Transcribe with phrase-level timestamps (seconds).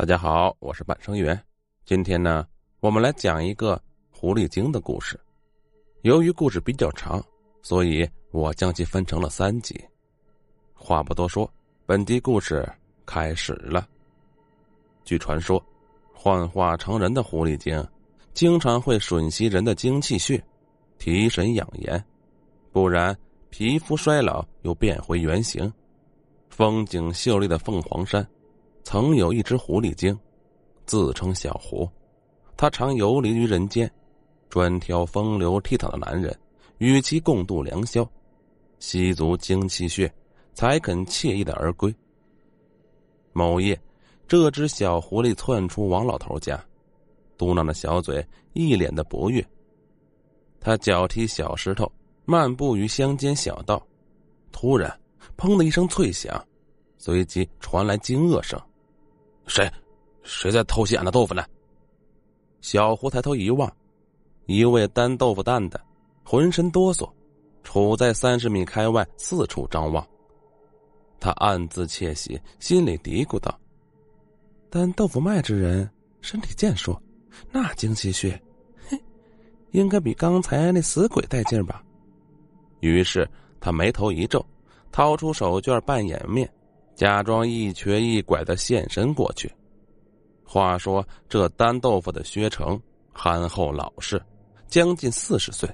[0.00, 1.38] 大家好，我是半生缘。
[1.84, 2.46] 今天呢，
[2.80, 3.78] 我们来讲一个
[4.10, 5.20] 狐狸精的故事。
[6.00, 7.22] 由于故事比较长，
[7.60, 9.78] 所以我将其分成了三集。
[10.72, 11.46] 话不多说，
[11.84, 12.66] 本集故事
[13.04, 13.86] 开始了。
[15.04, 15.62] 据传说，
[16.14, 17.86] 幻化成人的狐狸精
[18.32, 20.42] 经常会吮吸人的精气血，
[20.96, 22.02] 提神养颜；
[22.72, 23.14] 不然，
[23.50, 25.70] 皮肤衰老又变回原形。
[26.48, 28.26] 风景秀丽的凤凰山。
[28.82, 30.18] 曾有一只狐狸精，
[30.86, 31.88] 自称小狐，
[32.56, 33.90] 他常游离于人间，
[34.48, 36.36] 专挑风流倜傥的男人，
[36.78, 38.08] 与其共度良宵，
[38.78, 40.12] 吸足精气血，
[40.54, 41.94] 才肯惬意的而归。
[43.32, 43.80] 某夜，
[44.26, 46.60] 这只小狐狸窜出王老头家，
[47.36, 49.44] 嘟囔着小嘴，一脸的不悦。
[50.58, 51.90] 他脚踢小石头，
[52.24, 53.80] 漫步于乡间小道，
[54.50, 55.00] 突然，
[55.36, 56.44] 砰的一声脆响，
[56.98, 58.60] 随即传来惊愕声。
[59.50, 59.68] 谁？
[60.22, 61.44] 谁在偷袭俺的豆腐呢？
[62.60, 63.70] 小胡抬头一望，
[64.46, 65.80] 一位担豆腐担的，
[66.22, 67.10] 浑身哆嗦，
[67.64, 70.06] 处在三十米开外，四处张望。
[71.18, 73.58] 他暗自窃喜，心里嘀咕道
[74.70, 77.02] ：“担豆腐卖之人，身体健硕，
[77.50, 78.40] 那精气血，
[78.88, 78.98] 嘿，
[79.72, 81.82] 应该比刚才那死鬼带劲吧？”
[82.80, 84.46] 于是他眉头一皱，
[84.92, 86.48] 掏出手绢扮掩面。
[87.00, 89.50] 假装一瘸一拐的现身过去。
[90.44, 92.78] 话说这担豆腐的薛成
[93.10, 94.20] 憨厚老实，
[94.68, 95.66] 将近四十岁，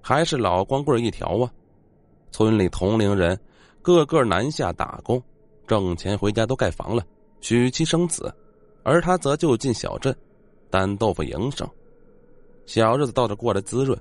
[0.00, 1.48] 还是老光棍一条啊。
[2.32, 3.38] 村里同龄人
[3.80, 5.22] 个个南下打工，
[5.68, 7.06] 挣钱回家都盖房了，
[7.40, 8.34] 娶妻生子，
[8.82, 10.12] 而他则就近小镇
[10.68, 11.64] 担豆腐营生。
[12.64, 13.96] 小日子倒是过得滋润，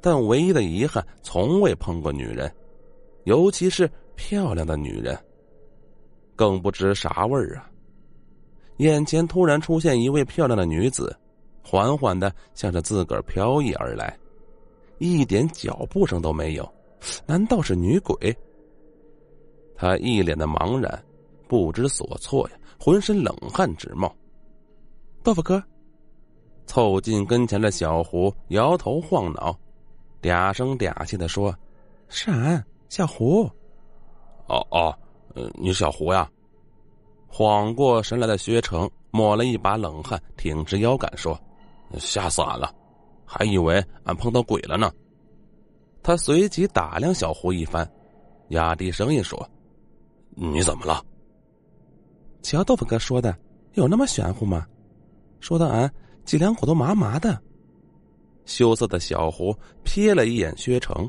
[0.00, 2.52] 但唯一的遗憾，从未碰过女人，
[3.22, 5.16] 尤其是漂亮的女人。
[6.40, 7.68] 更不知啥味儿啊！
[8.78, 11.14] 眼前突然出现一位漂亮的女子，
[11.62, 14.18] 缓缓的向着自个儿飘逸而来，
[14.96, 16.66] 一点脚步声都没有。
[17.26, 18.34] 难道是女鬼？
[19.76, 21.04] 他一脸的茫然，
[21.46, 24.10] 不知所措呀，浑身冷汗直冒。
[25.22, 25.62] 豆腐哥，
[26.64, 29.54] 凑近跟前的小胡摇头晃脑，
[30.22, 31.54] 嗲声嗲气的说
[32.08, 33.42] ：“是俺小胡。”
[34.48, 34.98] 哦哦。
[35.34, 36.28] 呃，你是小胡呀？
[37.28, 41.40] 缓过神来的薛成抹了一把冷汗，挺直腰杆说
[41.98, 42.74] ：“吓死俺了，
[43.24, 44.92] 还以为俺碰到鬼了呢。”
[46.02, 47.88] 他随即打量小胡一番，
[48.48, 49.48] 压低声音说
[50.34, 51.04] ：“你怎么了？”
[52.42, 53.36] 瞧豆腐哥说的
[53.74, 54.66] 有那么玄乎吗？
[55.38, 55.88] 说的俺
[56.24, 57.40] 脊梁骨都麻麻的。
[58.46, 59.54] 羞涩的小胡
[59.84, 61.08] 瞥了一眼薛成，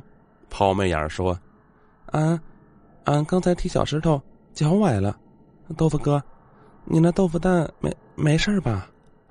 [0.52, 1.36] 抛媚眼说
[2.06, 2.40] ：“啊。”
[3.06, 4.22] 俺刚才踢小石头，
[4.54, 5.18] 脚崴了。
[5.78, 6.22] 豆腐哥，
[6.86, 8.88] 你那豆腐蛋没没事吧？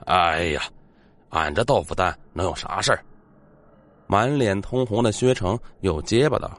[0.06, 0.62] 哎呀，
[1.28, 3.04] 俺这豆腐蛋能有啥事儿？
[4.06, 6.50] 满脸通红的薛成又结巴道：“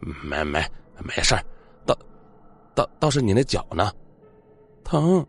[0.00, 0.60] 没没
[1.04, 1.44] 没事儿，
[1.86, 1.96] 倒
[2.74, 3.92] 倒倒是你那脚呢？
[4.82, 5.24] 疼，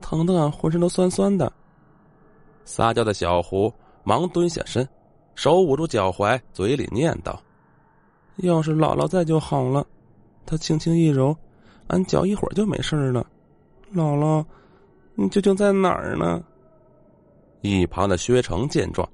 [0.00, 1.52] 疼的俺浑身都酸酸的。”
[2.64, 3.70] 撒娇的小胡
[4.02, 4.88] 忙蹲下身，
[5.34, 7.36] 手捂住脚踝，嘴里念叨
[8.36, 9.86] ：“要是姥姥在就好了。”
[10.46, 11.36] 他轻轻一揉，
[11.88, 13.26] 俺脚一会儿就没事了。
[13.94, 14.44] 姥姥，
[15.14, 16.42] 你究竟在哪儿呢？
[17.62, 19.08] 一旁的薛成见状，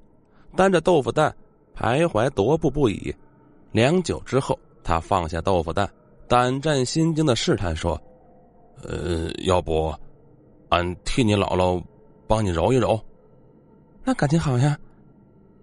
[0.55, 1.33] 担着豆腐蛋
[1.75, 3.13] 徘徊踱步不已。
[3.71, 5.89] 良久之后，他放下豆腐蛋，
[6.27, 7.99] 胆战心惊的试探说
[8.83, 9.93] ：“呃，要不，
[10.69, 11.81] 俺替你姥姥
[12.27, 12.99] 帮你揉一揉？”
[14.03, 14.77] 那感情好呀！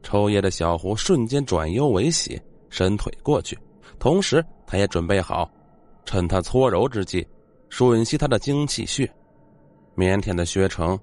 [0.03, 2.41] 抽噎的小胡瞬间转忧为喜，
[2.71, 3.59] 伸腿过去，
[3.99, 5.51] 同时他也准备好。
[6.09, 7.23] 趁他搓揉之际，
[7.69, 9.07] 吮吸他的精气血。
[9.95, 10.99] 腼腆的薛成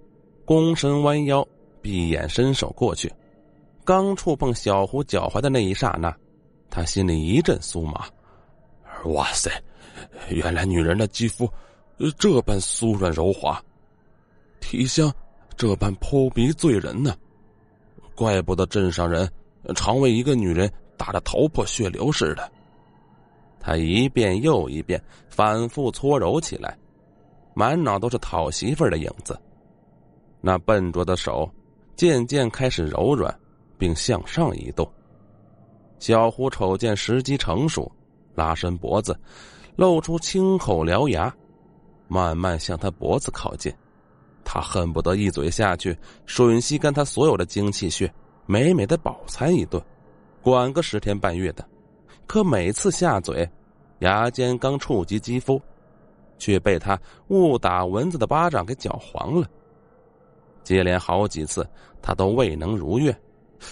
[0.47, 1.47] 躬身弯腰，
[1.79, 3.13] 闭眼伸手过去，
[3.83, 6.11] 刚触碰小胡脚踝的那一刹那，
[6.71, 8.07] 他心里一阵酥麻。
[9.11, 9.51] 哇塞，
[10.31, 11.47] 原来女人的肌肤
[12.17, 13.63] 这般酥软柔滑，
[14.59, 15.13] 体香
[15.55, 17.15] 这般扑鼻醉人呢。
[18.15, 19.31] 怪不得镇上人
[19.75, 22.51] 常为一个女人打得头破血流似的。
[23.65, 26.77] 他一遍又一遍反复搓揉起来，
[27.55, 29.35] 满脑都是讨媳妇的影子。
[30.39, 31.49] 那笨拙的手
[31.95, 33.35] 渐渐开始柔软，
[33.75, 34.87] 并向上移动。
[35.97, 37.91] 小胡瞅见时机成熟，
[38.35, 39.19] 拉伸脖子，
[39.75, 41.35] 露出青口獠牙，
[42.07, 43.73] 慢慢向他脖子靠近。
[44.43, 45.97] 他恨不得一嘴下去
[46.27, 48.13] 吮吸干他所有的精气血，
[48.45, 49.83] 美美的饱餐一顿，
[50.43, 51.67] 管个十天半月的。
[52.27, 53.49] 可每次下嘴，
[53.99, 55.61] 牙尖刚触及肌肤，
[56.37, 59.47] 却被他误打蚊子的巴掌给搅黄了，
[60.63, 61.67] 接连好几次，
[62.01, 63.15] 他都未能如愿，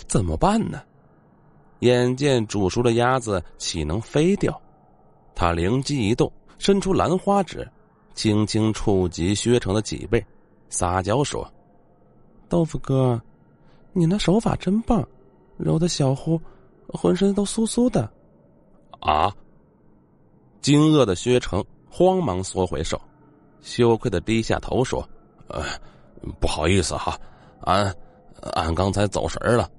[0.08, 0.82] 怎么办呢？
[1.80, 4.62] 眼见煮熟的鸭子岂能飞掉？
[5.36, 7.68] 他灵机一动，伸出兰花指，
[8.14, 10.24] 轻轻触及薛成的脊背，
[10.70, 11.46] 撒娇说
[12.48, 13.20] ：“豆腐哥，
[13.92, 15.06] 你那手法真棒，
[15.58, 16.40] 揉的小胡
[16.88, 18.10] 浑身都酥酥的。”
[19.04, 19.34] 啊！
[20.62, 23.00] 惊愕的薛成慌忙缩回手，
[23.62, 25.08] 羞愧的低下头说
[25.50, 25.62] ：“呃，
[26.40, 27.20] 不好意思哈，
[27.62, 27.94] 俺
[28.54, 29.70] 俺刚才走神了。”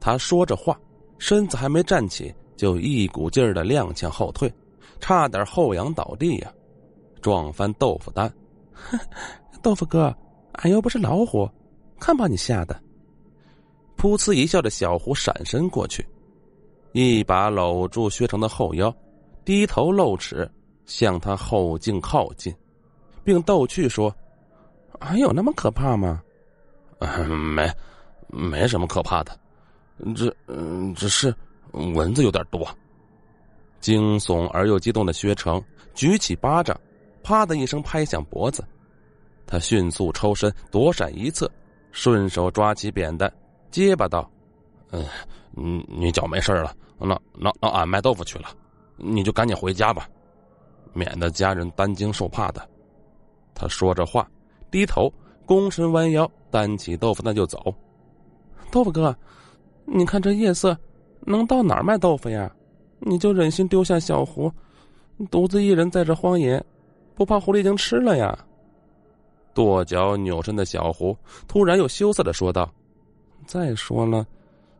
[0.00, 0.78] 他说着话，
[1.18, 4.50] 身子还没站起，就一股劲儿的踉跄后退，
[5.00, 6.52] 差点后仰倒地呀，
[7.20, 8.32] 撞翻豆腐蛋。
[9.62, 10.14] 豆腐哥，
[10.52, 11.48] 俺又不是老虎，
[12.00, 12.78] 看把你吓的！
[13.98, 16.06] 噗呲一笑的小胡闪身过去，
[16.94, 18.94] 一把搂住薛成的后腰。
[19.44, 20.48] 低头露齿，
[20.86, 22.54] 向他后颈靠近，
[23.24, 24.14] 并逗趣说
[25.00, 26.22] ：“还有那么可怕吗
[27.28, 27.68] ？”“没，
[28.28, 29.36] 没什么可怕的，
[30.14, 30.34] 只……
[30.94, 31.34] 只是
[31.72, 32.66] 蚊子有点多。”
[33.80, 35.62] 惊悚而又激动的薛成
[35.94, 36.80] 举起巴掌，
[37.22, 38.64] 啪的一声拍向脖子。
[39.46, 41.50] 他迅速抽身躲闪一侧，
[41.90, 43.30] 顺手抓起扁担，
[43.70, 44.30] 结巴道
[44.92, 45.04] ：“嗯，
[45.56, 48.48] 你你脚没事了，那那那俺卖豆腐去了。”
[48.96, 50.08] 你就赶紧回家吧，
[50.92, 52.68] 免得家人担惊受怕的。
[53.52, 54.30] 他说着话，
[54.70, 55.12] 低头
[55.48, 57.74] 躬身弯腰，担起豆腐那就走。
[58.70, 59.14] 豆腐哥，
[59.84, 60.78] 你看这夜色，
[61.22, 62.48] 能到哪儿卖豆腐呀？
[63.00, 64.50] 你就忍心丢下小胡，
[65.28, 66.64] 独自一人在这荒野，
[67.16, 68.38] 不怕狐狸精吃了呀？
[69.52, 71.16] 跺脚扭身的小胡
[71.48, 72.72] 突然又羞涩的说道
[73.44, 74.24] ：“再说了，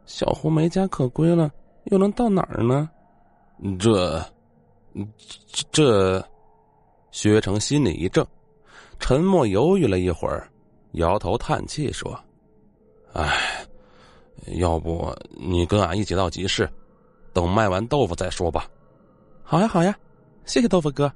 [0.07, 1.51] 小胡没家可归了，
[1.85, 2.89] 又能到哪儿呢？”
[3.79, 4.21] 这，
[5.53, 6.29] 这，这，
[7.11, 8.27] 薛成心里一怔，
[8.99, 10.49] 沉默犹豫了一会儿，
[10.93, 12.19] 摇头叹气说
[13.15, 13.65] ：“哎，
[14.59, 16.69] 要不你跟俺一起到集市，
[17.33, 18.69] 等卖完豆腐再说吧。
[19.43, 19.97] ”“好呀，好呀，
[20.45, 21.11] 谢谢豆腐哥。”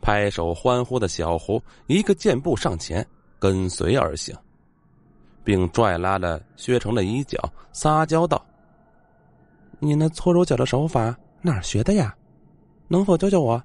[0.00, 3.06] 拍手欢呼的小胡一个箭步上前，
[3.38, 4.36] 跟随而行，
[5.46, 7.38] 并拽拉了薛成的衣角，
[7.72, 8.44] 撒娇道
[9.78, 12.12] ：“你那搓揉脚的手法。”哪儿学的呀？
[12.88, 13.62] 能否教教我？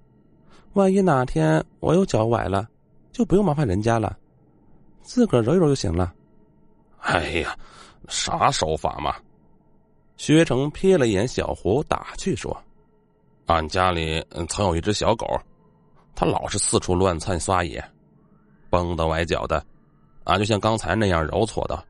[0.74, 2.70] 万一哪天我有脚崴了，
[3.12, 4.16] 就不用麻烦人家了，
[5.02, 6.14] 自个儿揉一揉就行了。
[7.00, 7.58] 哎呀，
[8.08, 9.16] 啥手法嘛？
[10.18, 12.56] 薛成瞥了一眼小胡，打趣说
[13.48, 15.26] ：“俺家里曾有一只小狗，
[16.14, 17.84] 它老是四处乱窜撒野，
[18.70, 19.66] 蹦的崴脚的，
[20.26, 21.84] 俺就像刚才那样揉搓的，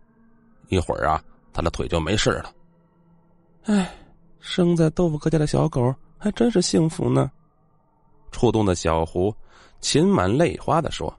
[0.69, 1.24] 一会儿啊，
[1.54, 2.54] 他的腿就没事了。”
[3.63, 3.89] 哎。
[4.44, 7.30] 生在豆腐哥家的小狗还真是幸福呢。
[8.31, 9.31] 触动的小胡
[9.81, 11.16] 噙满泪花的说：“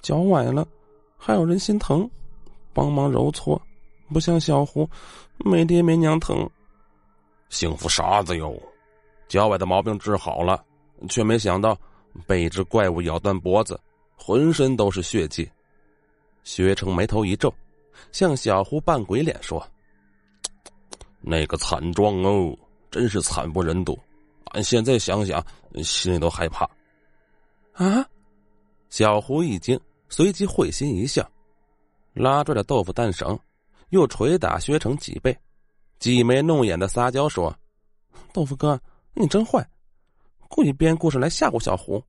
[0.00, 0.64] 脚崴了，
[1.18, 2.08] 还有人心疼，
[2.72, 3.60] 帮忙揉搓，
[4.12, 4.88] 不像小胡
[5.38, 6.48] 没爹没娘疼。
[7.48, 8.56] 幸福啥子哟？
[9.26, 10.64] 脚崴的毛病治好了，
[11.08, 11.76] 却没想到
[12.28, 13.76] 被一只怪物咬断脖子，
[14.16, 15.50] 浑身都是血迹。”
[16.42, 17.52] 薛成眉头一皱，
[18.12, 19.64] 向小胡扮鬼脸说。
[21.20, 22.56] 那个惨状哦，
[22.90, 23.98] 真是惨不忍睹。
[24.52, 25.44] 俺现在想想，
[25.82, 26.68] 心里都害怕。
[27.72, 28.04] 啊！
[28.88, 29.78] 小胡一惊，
[30.08, 31.30] 随即会心一笑，
[32.12, 33.38] 拉拽着豆腐蛋绳，
[33.90, 35.36] 又捶打薛成脊背，
[36.00, 37.56] 挤眉弄眼的撒娇说
[38.34, 38.80] ：“豆腐哥，
[39.14, 39.64] 你真坏，
[40.48, 42.02] 故意编故事来吓唬小胡。